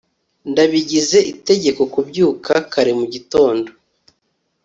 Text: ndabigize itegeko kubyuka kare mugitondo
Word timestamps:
ndabigize 0.51 1.19
itegeko 1.33 1.81
kubyuka 1.93 2.51
kare 2.71 2.91
mugitondo 2.99 3.69